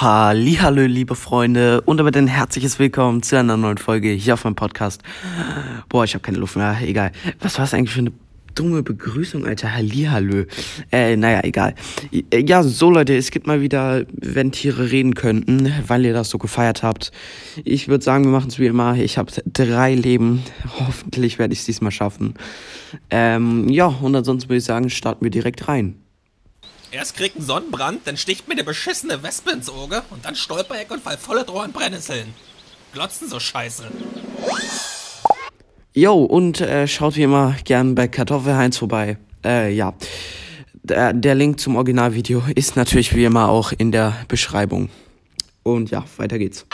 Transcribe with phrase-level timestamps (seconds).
[0.00, 4.54] Hallo, liebe Freunde und damit ein herzliches Willkommen zu einer neuen Folge hier auf meinem
[4.54, 5.02] Podcast.
[5.88, 7.10] Boah, ich habe keine Luft mehr, egal.
[7.40, 8.12] Was war das eigentlich für eine
[8.54, 9.74] dumme Begrüßung, Alter?
[9.74, 10.44] Hallihallo.
[10.92, 11.74] Äh, naja, egal.
[12.32, 16.38] Ja, so Leute, es gibt mal wieder, wenn Tiere reden könnten, weil ihr das so
[16.38, 17.10] gefeiert habt.
[17.64, 18.94] Ich würde sagen, wir machen es wie immer.
[18.94, 20.44] Ich habe drei Leben.
[20.78, 22.34] Hoffentlich werde ich es diesmal schaffen.
[23.10, 25.96] Ähm, ja, und ansonsten würde ich sagen, starten wir direkt rein.
[26.90, 30.80] Erst kriegt ein Sonnenbrand, dann sticht mir der beschissene Wespe ins Auge und dann stolper
[30.80, 32.34] ich und fall volle Droh in Brennnesseln.
[32.92, 33.84] Glotzen so scheiße.
[35.92, 39.18] Jo, und äh, schaut wie immer gern bei Kartoffelheinz vorbei.
[39.44, 39.94] Äh, ja.
[40.82, 44.88] Der, der Link zum Originalvideo ist natürlich wie immer auch in der Beschreibung.
[45.62, 46.64] Und ja, weiter geht's.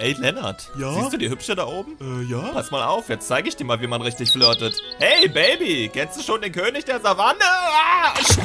[0.00, 0.70] Ey, Lennart.
[0.78, 0.92] Ja?
[0.94, 1.96] Siehst du die Hübsche da oben?
[2.00, 2.38] Äh, ja?
[2.52, 4.80] Pass mal auf, jetzt zeige ich dir mal, wie man richtig flirtet.
[5.00, 7.40] Hey, Baby, kennst du schon den König der Savanne?
[7.42, 8.38] Ah, sch-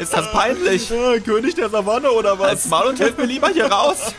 [0.00, 0.90] Ist das peinlich?
[0.90, 2.48] Äh, König der Savanne oder was?
[2.48, 4.12] Als Maul und hilf mir lieber hier raus.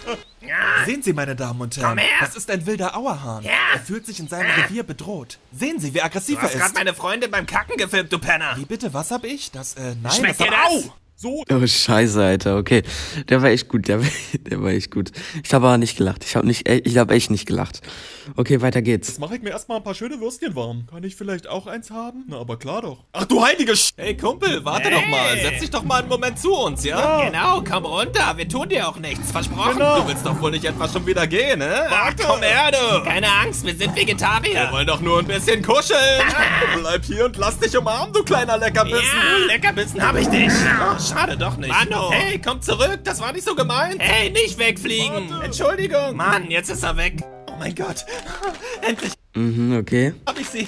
[0.85, 2.07] Sehen Sie, meine Damen und Herren, Komm her.
[2.21, 3.43] das ist ein wilder Auerhahn.
[3.43, 3.51] Ja.
[3.73, 5.37] Er fühlt sich in seinem Revier bedroht.
[5.51, 6.77] Sehen Sie, wie aggressiv Du hast er gerade ist.
[6.77, 8.53] meine Freundin beim Kacken gefilmt, du Penner.
[8.55, 9.51] Wie bitte, was hab ich?
[9.51, 10.85] Das, äh, nein, Schmeckt das dir das?
[10.85, 10.93] Au!
[11.21, 12.55] So, Oh, scheiße, Alter.
[12.55, 12.81] Okay.
[13.27, 13.89] Der war echt gut.
[13.89, 14.07] Der, war-
[14.39, 15.11] der war echt gut.
[15.43, 16.23] Ich habe aber nicht gelacht.
[16.23, 17.81] Ich habe nicht, ich habe echt nicht gelacht.
[18.37, 19.07] Okay, weiter geht's.
[19.09, 20.85] jetzt mache ich mir erstmal ein paar schöne Würstchen warm.
[20.89, 22.23] Kann ich vielleicht auch eins haben?
[22.27, 23.03] Na, aber klar doch.
[23.11, 23.89] Ach du heilige Sch...
[23.97, 24.93] Hey Kumpel, warte Hey.
[25.01, 25.37] doch mal.
[25.41, 27.25] Setz dich doch mal einen Moment zu uns, ja?
[27.25, 29.73] Genau, komm runter, wir tun dir auch nichts, versprochen.
[29.73, 30.01] Genau.
[30.03, 31.87] Du willst doch wohl nicht etwa schon wieder gehen, ne?
[31.89, 33.03] Ach, komm her, du.
[33.03, 34.69] Keine Angst, wir sind Wir Vegetarier.
[34.71, 36.21] wollen doch nur ein bisschen kuscheln.
[36.79, 39.01] Bleib hier und lass dich umarmen, du kleiner Leckerbissen.
[39.01, 40.51] Ja, Leckerbissen hab ich dich.
[40.79, 41.69] Ach, schade doch nicht.
[41.69, 42.11] Mano.
[42.11, 44.01] Hey, komm zurück, das war nicht so gemeint.
[44.01, 45.41] Hey, nicht wegfliegen.
[45.41, 46.15] Entschuldigung.
[46.15, 47.21] Mann, jetzt ist er weg.
[47.47, 48.05] Oh mein Gott.
[48.81, 50.15] Endlich Mhm, okay.
[50.25, 50.67] hab ich sie.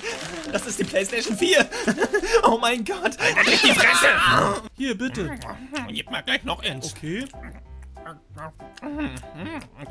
[0.52, 1.68] Das ist die PlayStation 4.
[2.44, 3.18] Oh mein Gott.
[3.20, 4.08] Halt die Fresse.
[4.78, 5.32] Hier, bitte.
[5.90, 6.94] Gib mal gleich noch eins.
[6.96, 7.26] Okay.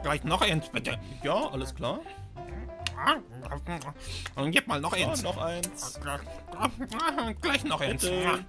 [0.03, 0.99] Gleich noch eins, bitte.
[1.23, 2.01] Ja, alles klar.
[4.37, 5.23] Und gib mal noch eins.
[5.23, 6.01] noch eins.
[7.41, 8.03] Gleich noch eins.
[8.03, 8.45] Bitte.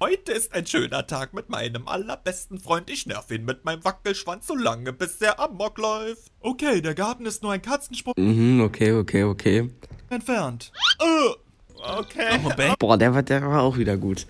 [0.00, 2.88] Heute ist ein schöner Tag mit meinem allerbesten Freund.
[2.90, 6.30] Ich nerv ihn mit meinem Wackelschwanz so lange, bis er amok läuft.
[6.40, 9.70] Okay, der Garten ist nur ein Katzensprung Mhm, okay, okay, okay.
[10.08, 10.72] entfernt.
[11.00, 11.34] Äh,
[11.82, 12.40] Okay.
[12.44, 12.74] Oh, Baby.
[12.78, 14.26] Boah, der war, der war auch wieder gut.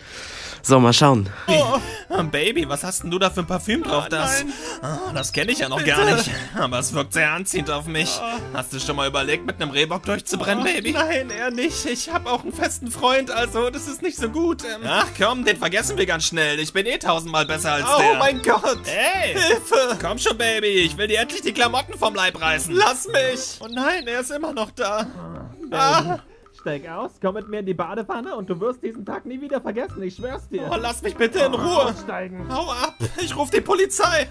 [0.62, 1.28] So, mal schauen.
[1.48, 4.08] Oh, Baby, was hast denn du da für ein Parfüm drauf?
[4.08, 4.44] Das,
[4.82, 6.30] Ah, das kenne ich ja noch gar nicht.
[6.58, 8.20] Aber es wirkt sehr anziehend auf mich.
[8.52, 10.92] Hast du schon mal überlegt, mit einem Rehbock durchzubrennen, Baby?
[10.92, 11.86] Nein, eher nicht.
[11.86, 14.62] Ich habe auch einen festen Freund, also das ist nicht so gut.
[14.64, 14.82] Ähm.
[14.86, 16.58] Ach komm, den vergessen wir ganz schnell.
[16.60, 18.12] Ich bin eh tausendmal besser als der.
[18.12, 18.78] Oh mein Gott.
[18.84, 19.98] Hey, Hilfe.
[20.00, 20.66] komm schon, Baby.
[20.68, 22.74] Ich will dir endlich die Klamotten vom Leib reißen.
[22.74, 23.58] Lass mich.
[23.60, 25.06] Oh nein, er ist immer noch da.
[25.72, 26.18] Ah,
[26.60, 29.62] Steig aus, komm mit mir in die Badewanne und du wirst diesen Tag nie wieder
[29.62, 30.68] vergessen, ich schwör's dir.
[30.70, 31.86] oh, lass mich bitte in Ruhe.
[31.86, 32.46] Aussteigen.
[32.54, 32.96] Hau ab.
[33.18, 34.28] Ich rufe die Polizei.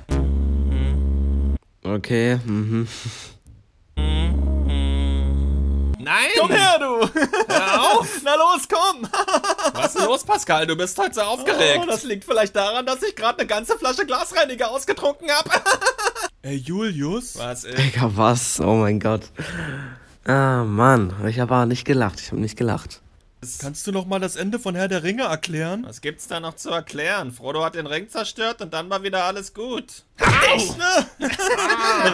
[1.84, 2.88] Okay, mhm.
[5.98, 6.30] Nein.
[6.40, 7.10] Komm her, du.
[7.48, 8.22] Hör auf.
[8.24, 9.08] Na los, komm.
[9.74, 10.68] Was ist los, Pascal?
[10.68, 11.80] Du bist heute so aufgeregt.
[11.82, 15.50] Oh, das liegt vielleicht daran, dass ich gerade eine ganze Flasche Glasreiniger ausgetrunken habe.
[16.44, 17.38] Ey, Julius?
[17.40, 17.78] Was ist?
[17.78, 18.60] Digga, was?
[18.60, 19.24] Oh mein Gott.
[20.30, 21.12] Ah, Mann.
[21.28, 22.20] Ich habe aber nicht gelacht.
[22.20, 23.02] Ich habe nicht gelacht.
[23.60, 25.86] Kannst du noch mal das Ende von Herr der Ringe erklären?
[25.88, 27.32] Was gibt's da noch zu erklären?
[27.32, 30.04] Frodo hat den Ring zerstört und dann war wieder alles gut.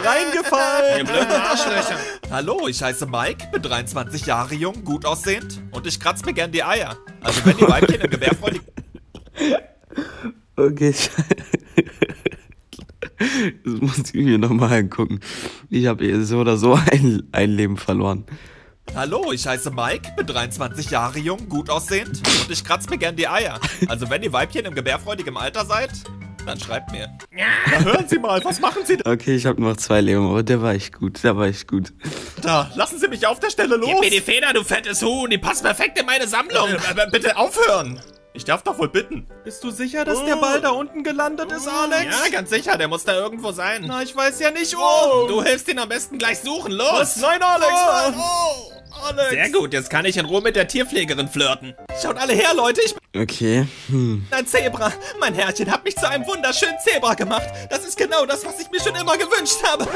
[0.04, 0.98] Reingefallen!
[0.98, 1.98] Ihr blöden Arschlöcher.
[2.30, 6.52] Hallo, ich heiße Mike, bin 23 Jahre jung, gut aussehend und ich kratz mir gern
[6.52, 6.96] die Eier.
[7.20, 8.62] Also wenn die Weibchen im Gebärfreudig...
[10.58, 10.94] Okay.
[13.64, 15.20] Das muss ich mir nochmal angucken.
[15.70, 18.24] Ich habe so oder so ein, ein Leben verloren.
[18.94, 23.16] Hallo, ich heiße Mike, bin 23 Jahre jung, gut aussehend und ich kratz mir gern
[23.16, 23.60] die Eier.
[23.88, 25.90] Also wenn ihr Weibchen im gebärfreudigem Alter seid,
[26.46, 27.08] dann schreibt mir.
[27.32, 30.62] Na, hören Sie mal, was machen Sie Okay, ich habe noch zwei Leben, aber der
[30.62, 31.22] war echt gut.
[31.24, 31.92] Der war echt gut.
[32.40, 32.70] da?
[32.76, 33.90] Lassen Sie mich auf der Stelle los.
[33.90, 35.28] Gib mir die Feder, du fettes Huhn.
[35.28, 36.68] Die passt perfekt in meine Sammlung.
[36.68, 38.00] Äh, äh, bitte aufhören.
[38.36, 39.26] Ich darf doch wohl bitten.
[39.44, 42.14] Bist du sicher, dass der Ball da unten gelandet ist, Alex?
[42.22, 43.84] Ja, ganz sicher, der muss da irgendwo sein.
[43.86, 44.76] Na, ich weiß ja nicht.
[44.76, 45.26] Oh!
[45.26, 46.72] Du hilfst ihn am besten gleich suchen.
[46.72, 46.92] Los.
[46.92, 47.16] Was?
[47.16, 48.14] Nein, Alex, nein.
[48.18, 48.65] Oh,
[49.06, 49.30] Alex.
[49.30, 51.74] Sehr gut, jetzt kann ich in Ruhe mit der Tierpflegerin flirten.
[52.02, 53.66] Schaut alle her, Leute, ich bin Okay.
[53.88, 54.26] Hm.
[54.30, 54.92] ein Zebra.
[55.18, 57.48] Mein Herrchen hat mich zu einem wunderschönen Zebra gemacht.
[57.70, 59.88] Das ist genau das, was ich mir schon immer gewünscht habe.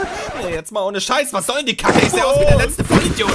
[0.43, 1.99] Nee, jetzt mal ohne Scheiß, was soll denn die Kacke?
[2.01, 3.31] Ich sehe aus wie der letzte Vollidiot.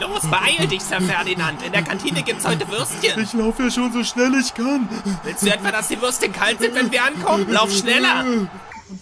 [0.00, 1.62] Los, beeil dich, Sir Ferdinand.
[1.62, 3.22] In der Kantine gibt's heute Würstchen.
[3.22, 4.88] Ich laufe ja schon so schnell ich kann.
[5.22, 7.48] Willst du etwa, dass die Würstchen kalt sind, wenn wir ankommen?
[7.52, 8.24] Lauf schneller.
[8.24, 8.50] Und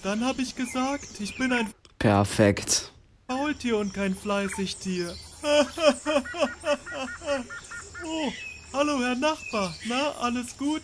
[0.03, 2.93] dann habe ich gesagt, ich bin ein Perfekt.
[3.29, 5.15] Faultier und kein Fleißigtier.
[8.05, 8.33] oh,
[8.73, 9.75] Hallo, Herr Nachbar.
[9.85, 10.83] Na, alles gut?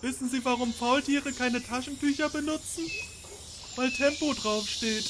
[0.00, 2.84] Wissen Sie, warum Faultiere keine Taschentücher benutzen?
[3.76, 5.04] Weil Tempo draufsteht.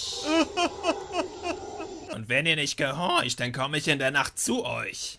[2.15, 5.19] Und wenn ihr nicht gehorcht, dann komme ich in der Nacht zu euch.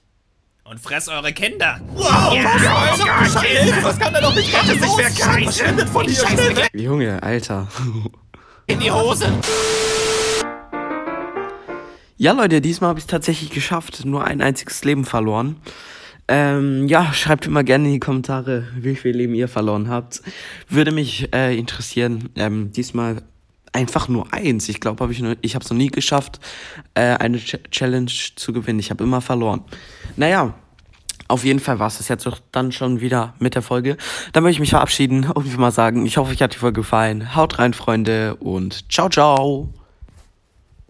[0.63, 1.79] Und fress eure Kinder.
[1.93, 4.75] Wow, was, Was kann da doch nicht machen?
[4.75, 5.87] Ich wär Scheiße.
[5.87, 7.67] von weg Junge, Alter.
[8.67, 9.33] in die Hose.
[12.21, 14.03] Ja, Leute, diesmal habe ich es tatsächlich geschafft.
[14.03, 15.55] Nur ein einziges Leben verloren.
[16.27, 20.21] Ähm, ja, schreibt immer gerne in die Kommentare, wie viel Leben ihr verloren habt.
[20.67, 22.27] Würde mich äh, interessieren.
[22.35, 23.21] Ähm, diesmal
[23.71, 24.67] einfach nur eins.
[24.67, 26.41] Ich glaube, hab ich, nur- ich habe es noch nie geschafft,
[26.93, 28.79] äh, eine Ch Challenge zu gewinnen.
[28.79, 29.61] Ich habe immer verloren.
[30.17, 30.53] Naja,
[31.29, 33.95] auf jeden Fall war es das jetzt doch dann schon wieder mit der Folge.
[34.33, 36.81] Dann möchte ich mich verabschieden und wie mal sagen, ich hoffe, euch hat die Folge
[36.81, 37.33] gefallen.
[37.33, 39.73] Haut rein, Freunde, und ciao, ciao.